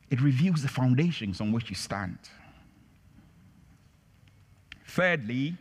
It 0.10 0.22
reveals 0.22 0.62
the 0.62 0.68
foundations 0.68 1.40
on 1.40 1.52
which 1.52 1.70
you 1.70 1.76
stand. 1.76 2.18
Thirdly, 4.86 5.56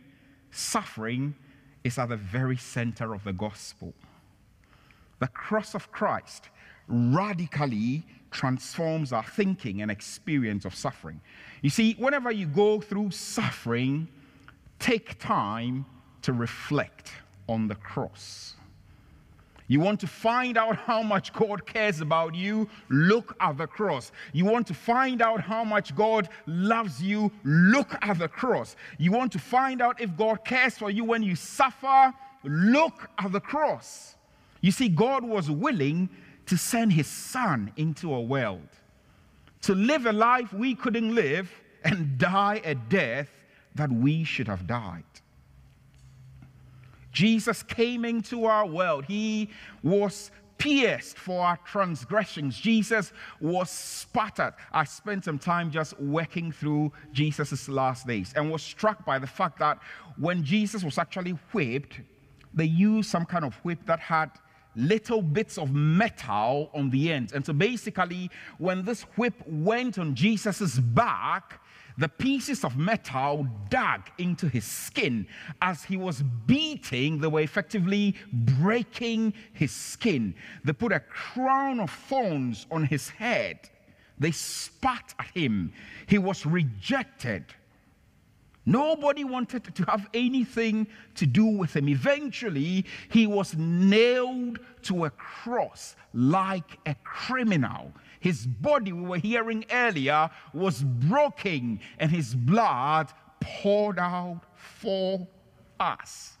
suffering 0.51 1.35
is 1.83 1.97
at 1.97 2.09
the 2.09 2.17
very 2.17 2.57
center 2.57 3.13
of 3.13 3.23
the 3.23 3.33
gospel. 3.33 3.93
The 5.19 5.27
cross 5.27 5.73
of 5.73 5.91
Christ 5.91 6.49
radically 6.87 8.03
transforms 8.31 9.13
our 9.13 9.23
thinking 9.23 9.81
and 9.81 9.91
experience 9.91 10.65
of 10.65 10.73
suffering. 10.73 11.21
You 11.61 11.69
see, 11.69 11.93
whenever 11.93 12.31
you 12.31 12.47
go 12.47 12.81
through 12.81 13.11
suffering, 13.11 14.07
take 14.79 15.19
time 15.19 15.85
to 16.23 16.33
reflect 16.33 17.11
on 17.47 17.67
the 17.67 17.75
cross. 17.75 18.55
You 19.71 19.79
want 19.79 20.01
to 20.01 20.07
find 20.07 20.57
out 20.57 20.75
how 20.75 21.01
much 21.01 21.31
God 21.31 21.65
cares 21.65 22.01
about 22.01 22.35
you? 22.35 22.67
Look 22.89 23.37
at 23.39 23.57
the 23.57 23.67
cross. 23.67 24.11
You 24.33 24.43
want 24.43 24.67
to 24.67 24.73
find 24.73 25.21
out 25.21 25.39
how 25.39 25.63
much 25.63 25.95
God 25.95 26.27
loves 26.45 27.01
you? 27.01 27.31
Look 27.45 27.95
at 28.01 28.19
the 28.19 28.27
cross. 28.27 28.75
You 28.97 29.13
want 29.13 29.31
to 29.31 29.39
find 29.39 29.81
out 29.81 30.01
if 30.01 30.17
God 30.17 30.43
cares 30.43 30.77
for 30.77 30.89
you 30.89 31.05
when 31.05 31.23
you 31.23 31.37
suffer? 31.37 32.13
Look 32.43 33.09
at 33.17 33.31
the 33.31 33.39
cross. 33.39 34.17
You 34.59 34.73
see, 34.73 34.89
God 34.89 35.23
was 35.23 35.49
willing 35.49 36.09
to 36.47 36.57
send 36.57 36.91
his 36.91 37.07
son 37.07 37.71
into 37.77 38.13
a 38.13 38.19
world 38.19 38.67
to 39.61 39.73
live 39.73 40.05
a 40.05 40.11
life 40.11 40.51
we 40.51 40.75
couldn't 40.75 41.15
live 41.15 41.49
and 41.85 42.17
die 42.17 42.59
a 42.65 42.75
death 42.75 43.29
that 43.75 43.89
we 43.89 44.25
should 44.25 44.49
have 44.49 44.67
died. 44.67 45.05
Jesus 47.11 47.63
came 47.63 48.05
into 48.05 48.45
our 48.45 48.65
world. 48.65 49.05
He 49.05 49.49
was 49.83 50.31
pierced 50.57 51.17
for 51.17 51.43
our 51.43 51.57
transgressions. 51.65 52.59
Jesus 52.59 53.13
was 53.39 53.69
spattered. 53.71 54.53
I 54.71 54.83
spent 54.83 55.25
some 55.25 55.39
time 55.39 55.71
just 55.71 55.99
working 55.99 56.51
through 56.51 56.91
Jesus' 57.11 57.67
last 57.67 58.05
days 58.05 58.33
and 58.35 58.51
was 58.51 58.61
struck 58.61 59.03
by 59.03 59.17
the 59.17 59.25
fact 59.25 59.57
that 59.57 59.79
when 60.17 60.43
Jesus 60.43 60.83
was 60.83 60.99
actually 60.99 61.31
whipped, 61.51 62.01
they 62.53 62.65
used 62.65 63.09
some 63.09 63.25
kind 63.25 63.43
of 63.43 63.55
whip 63.65 63.79
that 63.87 63.99
had 63.99 64.29
little 64.75 65.21
bits 65.21 65.57
of 65.57 65.73
metal 65.73 66.69
on 66.73 66.91
the 66.91 67.11
end. 67.11 67.33
And 67.33 67.43
so 67.45 67.53
basically, 67.53 68.29
when 68.57 68.83
this 68.83 69.01
whip 69.17 69.33
went 69.47 69.97
on 69.97 70.13
Jesus' 70.13 70.77
back, 70.79 71.59
the 71.97 72.09
pieces 72.09 72.63
of 72.63 72.77
metal 72.77 73.47
dug 73.69 74.09
into 74.17 74.47
his 74.47 74.65
skin. 74.65 75.27
As 75.61 75.83
he 75.83 75.97
was 75.97 76.23
beating, 76.45 77.19
they 77.19 77.27
were 77.27 77.41
effectively 77.41 78.15
breaking 78.31 79.33
his 79.53 79.71
skin. 79.71 80.35
They 80.63 80.73
put 80.73 80.91
a 80.91 80.99
crown 80.99 81.79
of 81.79 81.91
thorns 81.91 82.67
on 82.71 82.85
his 82.85 83.09
head. 83.09 83.69
They 84.19 84.31
spat 84.31 85.13
at 85.19 85.27
him. 85.33 85.73
He 86.07 86.17
was 86.17 86.45
rejected. 86.45 87.45
Nobody 88.65 89.23
wanted 89.23 89.73
to 89.73 89.83
have 89.85 90.07
anything 90.13 90.87
to 91.15 91.25
do 91.25 91.45
with 91.45 91.75
him. 91.75 91.89
Eventually, 91.89 92.85
he 93.09 93.25
was 93.25 93.55
nailed 93.57 94.59
to 94.83 95.05
a 95.05 95.09
cross 95.09 95.95
like 96.13 96.77
a 96.85 96.95
criminal. 97.03 97.91
His 98.21 98.45
body, 98.45 98.93
we 98.93 99.01
were 99.01 99.17
hearing 99.17 99.65
earlier, 99.71 100.29
was 100.53 100.83
broken 100.83 101.81
and 101.97 102.09
his 102.09 102.33
blood 102.33 103.11
poured 103.41 103.97
out 103.99 104.41
for 104.55 105.27
us. 105.79 106.37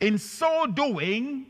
In 0.00 0.18
so 0.18 0.66
doing, 0.66 1.46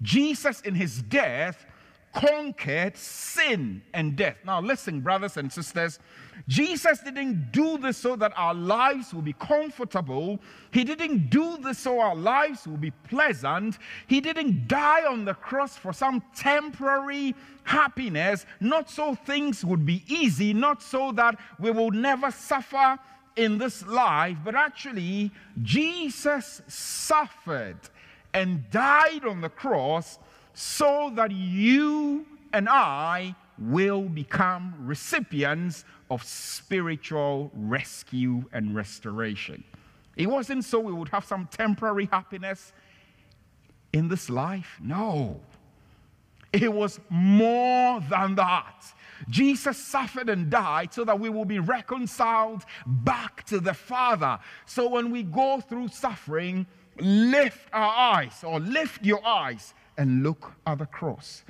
Jesus, 0.00 0.62
in 0.62 0.74
his 0.74 1.02
death, 1.02 1.66
conquered 2.12 2.96
sin 2.96 3.82
and 3.92 4.16
death. 4.16 4.36
Now, 4.44 4.60
listen, 4.60 5.00
brothers 5.00 5.36
and 5.36 5.52
sisters, 5.52 5.98
Jesus 6.46 7.00
didn't 7.00 7.52
do 7.52 7.78
this 7.78 7.96
so 7.98 8.16
that 8.16 8.32
our 8.36 8.54
lives 8.54 9.12
will 9.12 9.22
be 9.22 9.34
comfortable. 9.34 10.40
He 10.70 10.84
didn't 10.84 11.28
do 11.30 11.58
this 11.58 11.78
so 11.78 12.00
our 12.00 12.16
lives 12.16 12.66
will 12.66 12.76
be 12.76 12.90
pleasant. 12.90 13.78
He 14.06 14.20
didn't 14.20 14.68
die 14.68 15.04
on 15.04 15.24
the 15.24 15.34
cross 15.34 15.76
for 15.76 15.92
some 15.92 16.22
temporary 16.34 17.34
happiness, 17.64 18.46
not 18.60 18.88
so 18.88 19.14
things 19.14 19.64
would 19.64 19.84
be 19.84 20.02
easy, 20.08 20.54
not 20.54 20.82
so 20.82 21.12
that 21.12 21.38
we 21.58 21.70
will 21.70 21.90
never 21.90 22.30
suffer 22.30 22.98
in 23.36 23.58
this 23.58 23.86
life, 23.86 24.36
but 24.44 24.54
actually, 24.54 25.30
Jesus 25.62 26.60
suffered 26.66 27.78
and 28.34 28.68
died 28.70 29.24
on 29.24 29.40
the 29.40 29.48
cross 29.48 30.18
so 30.58 31.12
that 31.14 31.30
you 31.30 32.26
and 32.52 32.68
I 32.68 33.36
will 33.60 34.08
become 34.08 34.74
recipients 34.80 35.84
of 36.10 36.24
spiritual 36.24 37.52
rescue 37.54 38.42
and 38.52 38.74
restoration. 38.74 39.62
It 40.16 40.26
wasn't 40.26 40.64
so 40.64 40.80
we 40.80 40.92
would 40.92 41.10
have 41.10 41.24
some 41.24 41.46
temporary 41.46 42.08
happiness 42.10 42.72
in 43.92 44.08
this 44.08 44.28
life. 44.28 44.80
No. 44.82 45.38
It 46.52 46.72
was 46.72 46.98
more 47.08 48.00
than 48.10 48.34
that. 48.34 48.84
Jesus 49.28 49.78
suffered 49.78 50.28
and 50.28 50.50
died 50.50 50.92
so 50.92 51.04
that 51.04 51.20
we 51.20 51.30
will 51.30 51.44
be 51.44 51.60
reconciled 51.60 52.64
back 52.84 53.44
to 53.44 53.60
the 53.60 53.74
Father. 53.74 54.40
So 54.66 54.88
when 54.88 55.12
we 55.12 55.22
go 55.22 55.60
through 55.60 55.88
suffering, 55.88 56.66
lift 56.98 57.68
our 57.72 58.16
eyes 58.16 58.42
or 58.42 58.58
lift 58.58 59.04
your 59.04 59.24
eyes 59.24 59.72
and 59.98 60.22
look 60.22 60.52
at 60.66 60.78
the 60.78 60.86
cross 60.86 61.44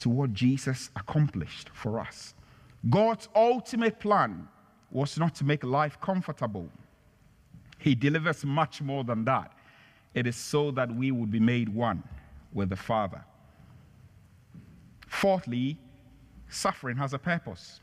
to 0.00 0.08
what 0.08 0.32
Jesus 0.32 0.90
accomplished 0.96 1.70
for 1.72 2.00
us. 2.00 2.34
God's 2.88 3.28
ultimate 3.36 4.00
plan 4.00 4.48
was 4.90 5.18
not 5.18 5.34
to 5.36 5.44
make 5.44 5.62
life 5.62 6.00
comfortable, 6.00 6.68
He 7.78 7.94
delivers 7.94 8.44
much 8.44 8.82
more 8.82 9.04
than 9.04 9.24
that. 9.26 9.52
It 10.14 10.26
is 10.26 10.34
so 10.34 10.72
that 10.72 10.92
we 10.92 11.12
would 11.12 11.30
be 11.30 11.38
made 11.38 11.68
one 11.68 12.02
with 12.52 12.70
the 12.70 12.76
Father. 12.76 13.24
Fourthly, 15.06 15.78
suffering 16.48 16.96
has 16.96 17.14
a 17.14 17.18
purpose. 17.18 17.80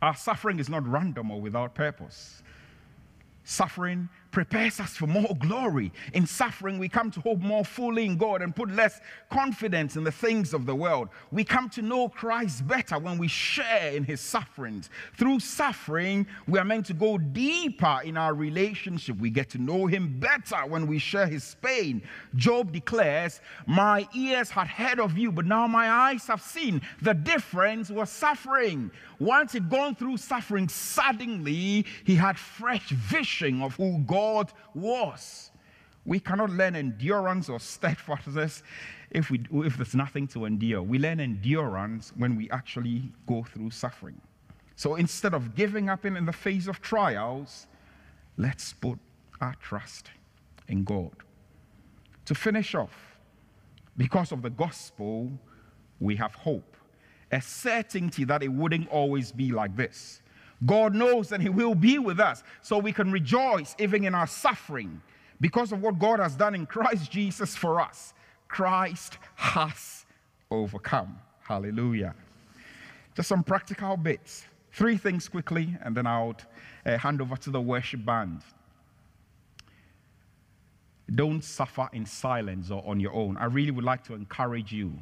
Our 0.00 0.16
suffering 0.16 0.58
is 0.58 0.68
not 0.68 0.86
random 0.86 1.30
or 1.30 1.40
without 1.40 1.74
purpose. 1.74 2.42
Suffering 3.44 4.08
prepares 4.30 4.80
us 4.80 4.96
for 4.96 5.06
more 5.06 5.34
glory. 5.38 5.92
In 6.12 6.26
suffering, 6.26 6.78
we 6.78 6.88
come 6.88 7.10
to 7.12 7.20
hope 7.20 7.40
more 7.40 7.64
fully 7.64 8.04
in 8.04 8.16
God 8.16 8.42
and 8.42 8.54
put 8.54 8.70
less 8.70 9.00
confidence 9.30 9.96
in 9.96 10.04
the 10.04 10.12
things 10.12 10.52
of 10.52 10.66
the 10.66 10.74
world. 10.74 11.08
We 11.30 11.44
come 11.44 11.68
to 11.70 11.82
know 11.82 12.08
Christ 12.08 12.66
better 12.66 12.98
when 12.98 13.18
we 13.18 13.28
share 13.28 13.92
in 13.92 14.04
his 14.04 14.20
sufferings. 14.20 14.90
Through 15.16 15.40
suffering, 15.40 16.26
we 16.46 16.58
are 16.58 16.64
meant 16.64 16.86
to 16.86 16.94
go 16.94 17.18
deeper 17.18 18.00
in 18.04 18.16
our 18.16 18.34
relationship. 18.34 19.18
We 19.18 19.30
get 19.30 19.50
to 19.50 19.58
know 19.58 19.86
him 19.86 20.18
better 20.20 20.66
when 20.66 20.86
we 20.86 20.98
share 20.98 21.26
his 21.26 21.56
pain. 21.62 22.02
Job 22.34 22.72
declares, 22.72 23.40
My 23.66 24.06
ears 24.14 24.50
had 24.50 24.68
heard 24.68 25.00
of 25.00 25.16
you, 25.16 25.32
but 25.32 25.46
now 25.46 25.66
my 25.66 25.90
eyes 25.90 26.26
have 26.26 26.42
seen. 26.42 26.82
The 27.02 27.14
difference 27.14 27.90
was 27.90 28.10
suffering. 28.10 28.90
Once 29.18 29.52
he'd 29.52 29.70
gone 29.70 29.94
through 29.94 30.18
suffering, 30.18 30.68
suddenly 30.68 31.86
he 32.04 32.14
had 32.14 32.38
fresh 32.38 32.90
vision 32.90 33.62
of 33.62 33.74
who 33.76 33.98
God 34.00 34.15
God 34.16 34.52
was. 34.74 35.50
We 36.04 36.20
cannot 36.20 36.50
learn 36.50 36.74
endurance 36.76 37.48
or 37.48 37.60
steadfastness 37.60 38.62
if, 39.10 39.30
we, 39.30 39.40
if 39.52 39.76
there's 39.76 39.94
nothing 39.94 40.26
to 40.28 40.44
endure. 40.44 40.82
We 40.82 40.98
learn 40.98 41.20
endurance 41.20 42.12
when 42.16 42.36
we 42.36 42.48
actually 42.50 43.12
go 43.26 43.42
through 43.42 43.70
suffering. 43.70 44.20
So 44.76 44.94
instead 44.94 45.34
of 45.34 45.54
giving 45.54 45.88
up 45.88 46.04
in, 46.06 46.16
in 46.16 46.24
the 46.24 46.32
face 46.32 46.66
of 46.66 46.80
trials, 46.80 47.66
let's 48.36 48.72
put 48.72 48.98
our 49.40 49.54
trust 49.56 50.10
in 50.68 50.84
God. 50.84 51.16
To 52.26 52.34
finish 52.34 52.74
off, 52.74 53.18
because 53.96 54.32
of 54.32 54.42
the 54.42 54.50
gospel, 54.50 55.30
we 56.00 56.16
have 56.16 56.34
hope, 56.34 56.76
a 57.32 57.40
certainty 57.40 58.24
that 58.24 58.42
it 58.42 58.48
wouldn't 58.48 58.88
always 58.88 59.32
be 59.32 59.50
like 59.52 59.76
this. 59.76 60.22
God 60.64 60.94
knows 60.94 61.28
that 61.28 61.40
He 61.40 61.48
will 61.48 61.74
be 61.74 61.98
with 61.98 62.18
us, 62.18 62.42
so 62.62 62.78
we 62.78 62.92
can 62.92 63.12
rejoice 63.12 63.74
even 63.78 64.04
in 64.04 64.14
our 64.14 64.26
suffering 64.26 65.00
because 65.40 65.72
of 65.72 65.82
what 65.82 65.98
God 65.98 66.18
has 66.18 66.34
done 66.34 66.54
in 66.54 66.66
Christ 66.66 67.10
Jesus 67.10 67.54
for 67.54 67.80
us. 67.80 68.14
Christ 68.48 69.18
has 69.34 70.06
overcome. 70.50 71.18
Hallelujah. 71.42 72.14
Just 73.14 73.28
some 73.28 73.42
practical 73.42 73.96
bits. 73.96 74.44
Three 74.72 74.96
things 74.96 75.28
quickly, 75.28 75.76
and 75.82 75.96
then 75.96 76.06
I'll 76.06 76.36
uh, 76.84 76.98
hand 76.98 77.20
over 77.20 77.36
to 77.36 77.50
the 77.50 77.60
worship 77.60 78.04
band. 78.04 78.42
Don't 81.14 81.42
suffer 81.42 81.88
in 81.92 82.04
silence 82.04 82.70
or 82.70 82.82
on 82.86 82.98
your 83.00 83.12
own. 83.12 83.36
I 83.36 83.44
really 83.44 83.70
would 83.70 83.84
like 83.84 84.04
to 84.04 84.14
encourage 84.14 84.72
you 84.72 84.92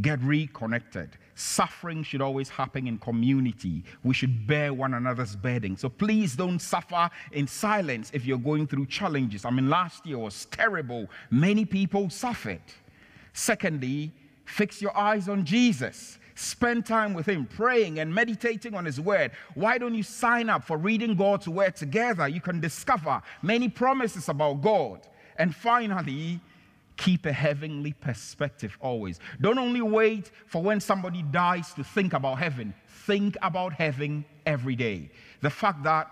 get 0.00 0.20
reconnected. 0.22 1.10
Suffering 1.34 2.02
should 2.02 2.22
always 2.22 2.48
happen 2.48 2.86
in 2.86 2.98
community. 2.98 3.84
We 4.02 4.14
should 4.14 4.46
bear 4.46 4.72
one 4.72 4.94
another's 4.94 5.36
burden. 5.36 5.76
So 5.76 5.88
please 5.88 6.36
don't 6.36 6.58
suffer 6.58 7.10
in 7.32 7.46
silence 7.46 8.10
if 8.14 8.24
you're 8.24 8.38
going 8.38 8.66
through 8.66 8.86
challenges. 8.86 9.44
I 9.44 9.50
mean, 9.50 9.68
last 9.68 10.06
year 10.06 10.18
was 10.18 10.46
terrible. 10.46 11.08
Many 11.30 11.64
people 11.64 12.10
suffered. 12.10 12.62
Secondly, 13.32 14.12
fix 14.44 14.80
your 14.80 14.96
eyes 14.96 15.28
on 15.28 15.44
Jesus. 15.44 16.18
Spend 16.34 16.84
time 16.84 17.14
with 17.14 17.26
Him, 17.26 17.46
praying 17.46 17.98
and 17.98 18.14
meditating 18.14 18.74
on 18.74 18.84
His 18.84 19.00
Word. 19.00 19.32
Why 19.54 19.78
don't 19.78 19.94
you 19.94 20.02
sign 20.02 20.50
up 20.50 20.64
for 20.64 20.76
reading 20.76 21.16
God's 21.16 21.48
Word 21.48 21.76
together? 21.76 22.28
You 22.28 22.42
can 22.42 22.60
discover 22.60 23.22
many 23.42 23.70
promises 23.70 24.28
about 24.28 24.60
God. 24.60 25.06
And 25.38 25.54
finally, 25.54 26.40
keep 26.96 27.26
a 27.26 27.32
heavenly 27.32 27.92
perspective 27.92 28.76
always. 28.80 29.20
Don't 29.40 29.58
only 29.58 29.82
wait 29.82 30.30
for 30.46 30.62
when 30.62 30.80
somebody 30.80 31.22
dies 31.22 31.72
to 31.74 31.84
think 31.84 32.12
about 32.12 32.38
heaven, 32.38 32.74
think 32.88 33.36
about 33.42 33.72
heaven 33.72 34.24
every 34.44 34.76
day. 34.76 35.10
The 35.40 35.50
fact 35.50 35.82
that 35.84 36.10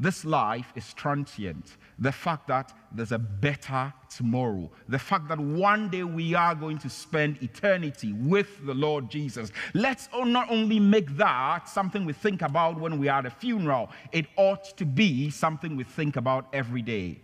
this 0.00 0.24
life 0.24 0.72
is 0.76 0.94
transient, 0.94 1.76
the 1.98 2.12
fact 2.12 2.46
that 2.46 2.72
there's 2.92 3.10
a 3.10 3.18
better 3.18 3.92
tomorrow, 4.08 4.70
the 4.88 4.98
fact 4.98 5.26
that 5.28 5.40
one 5.40 5.88
day 5.88 6.04
we 6.04 6.34
are 6.34 6.54
going 6.54 6.78
to 6.78 6.88
spend 6.88 7.42
eternity 7.42 8.12
with 8.12 8.64
the 8.64 8.74
Lord 8.74 9.10
Jesus. 9.10 9.50
Let's 9.74 10.08
not 10.14 10.50
only 10.50 10.78
make 10.78 11.16
that 11.16 11.68
something 11.68 12.04
we 12.04 12.12
think 12.12 12.42
about 12.42 12.78
when 12.78 12.98
we 13.00 13.08
are 13.08 13.18
at 13.18 13.26
a 13.26 13.30
funeral, 13.30 13.90
it 14.12 14.26
ought 14.36 14.76
to 14.76 14.84
be 14.84 15.30
something 15.30 15.74
we 15.74 15.82
think 15.82 16.14
about 16.14 16.46
every 16.52 16.82
day. 16.82 17.20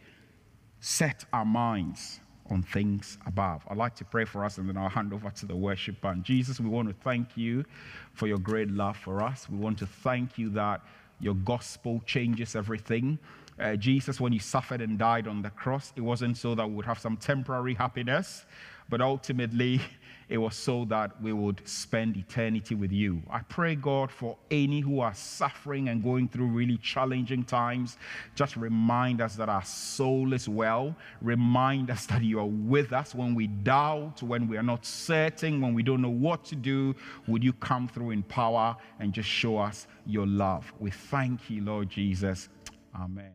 Set 0.80 1.24
our 1.32 1.44
minds 1.44 2.20
on 2.50 2.62
things 2.62 3.18
above. 3.26 3.62
I'd 3.68 3.76
like 3.76 3.94
to 3.96 4.04
pray 4.04 4.24
for 4.24 4.44
us 4.44 4.58
and 4.58 4.68
then 4.68 4.76
I'll 4.76 4.88
hand 4.88 5.12
over 5.12 5.30
to 5.30 5.46
the 5.46 5.56
worship 5.56 6.00
band. 6.00 6.24
Jesus, 6.24 6.60
we 6.60 6.68
want 6.68 6.88
to 6.88 6.94
thank 7.02 7.36
you 7.36 7.64
for 8.12 8.26
your 8.26 8.38
great 8.38 8.70
love 8.70 8.96
for 8.96 9.22
us. 9.22 9.48
We 9.48 9.56
want 9.56 9.78
to 9.78 9.86
thank 9.86 10.38
you 10.38 10.50
that 10.50 10.82
your 11.20 11.34
gospel 11.34 12.02
changes 12.04 12.54
everything. 12.54 13.18
Uh, 13.58 13.76
Jesus, 13.76 14.20
when 14.20 14.32
you 14.32 14.40
suffered 14.40 14.80
and 14.80 14.98
died 14.98 15.28
on 15.28 15.42
the 15.42 15.50
cross, 15.50 15.92
it 15.96 16.00
wasn't 16.00 16.36
so 16.36 16.54
that 16.54 16.68
we 16.68 16.74
would 16.74 16.86
have 16.86 16.98
some 16.98 17.16
temporary 17.16 17.74
happiness, 17.74 18.44
but 18.88 19.00
ultimately 19.00 19.80
it 20.28 20.38
was 20.38 20.56
so 20.56 20.84
that 20.86 21.20
we 21.22 21.32
would 21.32 21.60
spend 21.66 22.16
eternity 22.16 22.74
with 22.74 22.92
you. 22.92 23.22
I 23.30 23.40
pray, 23.40 23.74
God, 23.74 24.10
for 24.10 24.36
any 24.50 24.80
who 24.80 25.00
are 25.00 25.14
suffering 25.14 25.88
and 25.88 26.02
going 26.02 26.28
through 26.28 26.46
really 26.46 26.78
challenging 26.78 27.44
times, 27.44 27.98
just 28.34 28.56
remind 28.56 29.20
us 29.20 29.36
that 29.36 29.48
our 29.48 29.64
soul 29.64 30.32
is 30.32 30.48
well. 30.48 30.96
Remind 31.20 31.90
us 31.90 32.06
that 32.06 32.22
you 32.22 32.40
are 32.40 32.46
with 32.46 32.92
us 32.92 33.14
when 33.14 33.34
we 33.34 33.46
doubt, 33.48 34.22
when 34.22 34.48
we 34.48 34.56
are 34.56 34.62
not 34.62 34.84
certain, 34.84 35.60
when 35.60 35.74
we 35.74 35.82
don't 35.82 36.02
know 36.02 36.08
what 36.08 36.44
to 36.46 36.56
do. 36.56 36.94
Would 37.28 37.44
you 37.44 37.52
come 37.52 37.88
through 37.88 38.10
in 38.10 38.22
power 38.22 38.76
and 39.00 39.12
just 39.12 39.28
show 39.28 39.58
us 39.58 39.86
your 40.06 40.26
love? 40.26 40.72
We 40.78 40.90
thank 40.90 41.50
you, 41.50 41.62
Lord 41.62 41.90
Jesus. 41.90 42.48
Amen. 42.94 43.34